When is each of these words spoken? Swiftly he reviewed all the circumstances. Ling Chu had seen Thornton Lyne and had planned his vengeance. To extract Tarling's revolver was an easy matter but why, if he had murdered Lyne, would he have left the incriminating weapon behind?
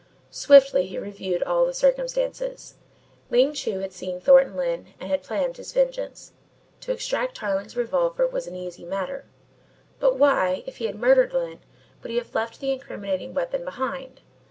Swiftly 0.31 0.87
he 0.87 0.97
reviewed 0.97 1.43
all 1.43 1.63
the 1.63 1.75
circumstances. 1.75 2.73
Ling 3.29 3.53
Chu 3.53 3.81
had 3.81 3.93
seen 3.93 4.19
Thornton 4.19 4.55
Lyne 4.57 4.95
and 4.99 5.11
had 5.11 5.21
planned 5.21 5.57
his 5.57 5.73
vengeance. 5.73 6.31
To 6.79 6.91
extract 6.91 7.35
Tarling's 7.35 7.77
revolver 7.77 8.25
was 8.25 8.47
an 8.47 8.55
easy 8.55 8.83
matter 8.83 9.25
but 9.99 10.15
why, 10.15 10.63
if 10.65 10.77
he 10.77 10.87
had 10.87 10.95
murdered 10.95 11.33
Lyne, 11.35 11.59
would 12.01 12.09
he 12.09 12.17
have 12.17 12.33
left 12.33 12.59
the 12.59 12.71
incriminating 12.71 13.35
weapon 13.35 13.63
behind? 13.63 14.21